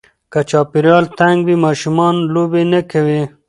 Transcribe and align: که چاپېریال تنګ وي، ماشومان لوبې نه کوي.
که 0.31 0.39
چاپېریال 0.49 1.05
تنګ 1.19 1.37
وي، 1.47 1.55
ماشومان 1.65 2.15
لوبې 2.33 2.63
نه 2.73 2.81
کوي. 2.91 3.21